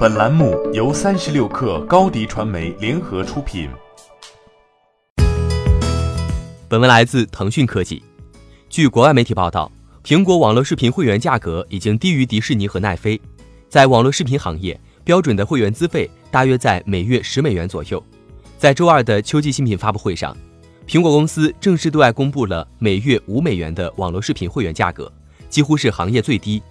[0.00, 3.68] 本栏目由三十六氪高低传媒联合出品。
[6.70, 8.02] 本文来自腾讯科技。
[8.70, 9.70] 据国外媒体报道，
[10.02, 13.20] 苹果网络视频会员价格已经低于迪士尼和奈飞。
[13.68, 18.02] 在网络视频行业，标准的会员资费大约在每月十美元左右。
[18.56, 20.34] 在周二的秋季新品发布会上，
[20.88, 25.12] 苹果公司正式对外公布了每月五美元的网络视频会员价格，
[25.50, 26.62] 几乎是行业最低，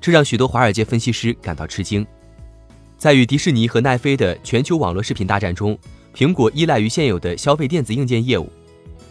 [0.00, 2.06] 这让许多华尔街分析师感到吃惊。
[2.98, 5.78] 在与迪士尼和奈飞的全球网络视频大战中，
[6.12, 8.50] 苹果依赖于现有的消费电子硬件业务。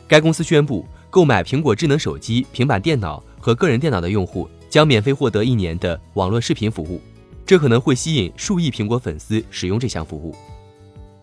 [0.09, 7.01] 该公司宣布，购买苹果智能手机、平板电脑和个人电脑的用户将免费获得一年的网络视频服务，
[7.45, 10.35] 这可能会吸引数亿苹果粉丝使用这项服务。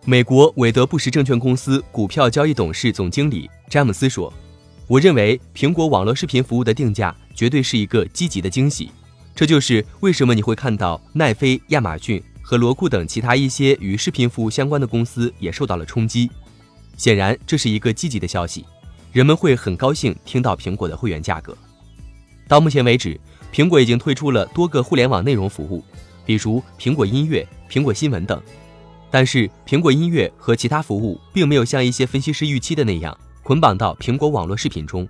[0.07, 4.33] 美国韦德布什证券公司股票交易董事总经理詹姆斯说
[4.89, 8.91] ：“我认为苹果网络视频服务的定价绝对是一个积极的惊喜，
[9.35, 16.31] 这就是为什么你会看到奈飞、亚马逊。”和罗库等其他一些与视频服务相关的公司也受到了冲击。
[16.99, 18.67] 显然，这是一个积极的消息，
[19.11, 21.57] 人们会很高兴听到苹果的会员价格。
[22.47, 23.19] 到目前为止，
[23.51, 25.83] 苹果已经推出了多个互联网内容服务，
[26.27, 28.41] 比如苹果音乐、苹果新闻等。
[29.11, 35.09] 但是，苹果音乐和其他服务并没有像一些分析师预期的那样捆绑到苹果网络视频中。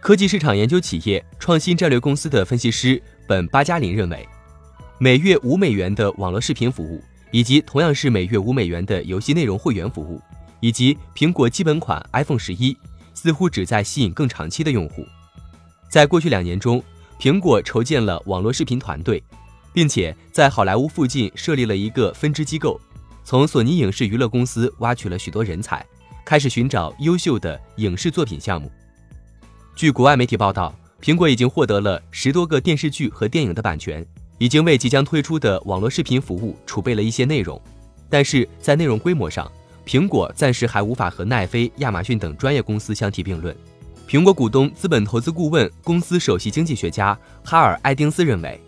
[0.00, 4.28] 科技市场研究企业创新战略公司的分析师本巴加林认为。
[5.04, 6.98] 每月五美元的网络视频服务，
[7.30, 10.18] 以及同样是每月五美元的游戏内容会员服务，
[10.60, 12.74] 以及苹果基本款 iPhone 十一，
[13.12, 15.06] 似乎旨在吸引更长期的用户。
[15.90, 16.82] 在过去两年中，
[17.20, 19.22] 苹果筹建了网络视频团队，
[19.74, 22.80] 并且在好莱坞附近设立了一个分支机构，
[23.24, 25.84] 从索尼影视娱乐公司挖取了许多人才，
[26.24, 28.72] 开始寻找优秀的影视作品项目。
[29.76, 34.02] 据国外媒体报道，苹果已经获得了十多个电视剧和电影的版权。
[34.38, 37.60] 已经为即将推出的网络视频服务储备了一些内容，
[38.08, 39.50] 但是在内容规模上，
[39.86, 43.54] 苹果暂时还无法和奈飞、亚马逊等专业公司相提并论。
[44.08, 48.60] 苹果股东资本投资顾问公司首席经济学家哈尔·艾丁斯认为，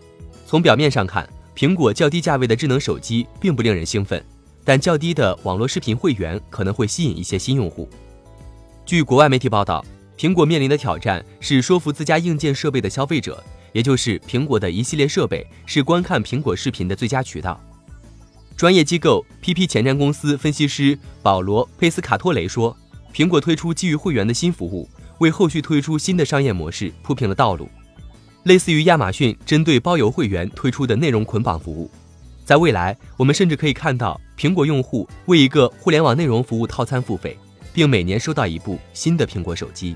[0.45, 4.23] 从表面上看，苹果较低价位的智能手机并不令人兴奋，
[4.63, 7.87] 但较低的网络视频会员可能会吸引一些新用户。
[8.85, 9.85] 据国外媒体报道，
[10.17, 13.43] 苹果面临的挑战是说服自家硬件设备的消费者。
[13.77, 17.61] 也就是苹果的一系列设备是观看苹果视频的最佳渠道。
[18.55, 22.75] 专业机构 PP 前瞻公司分析师保罗·佩斯卡托雷说
[23.13, 24.89] ：“苹果推出基于会员的新服务，
[25.19, 27.69] 为后续推出新的商业模式铺平了道路，
[28.45, 31.87] 类似于亚马逊针对包邮会员推出的内容捆绑服务。
[32.43, 37.37] 在未来，我们甚至可以看到苹果用户为一个互联网内容服务套餐付费，
[37.71, 39.95] 并每年收到一部新的苹果手机。”